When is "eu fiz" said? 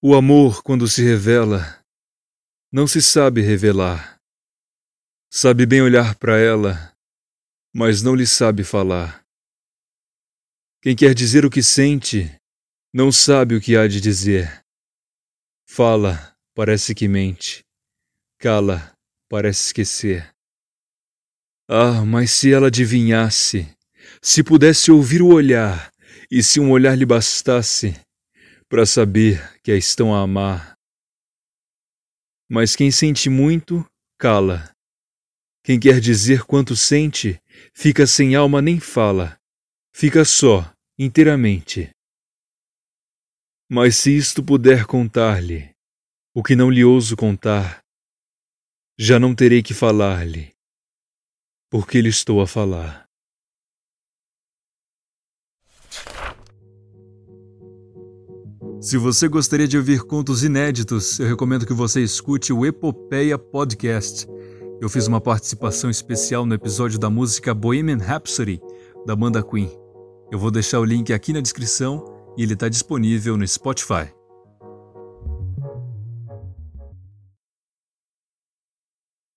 64.80-65.08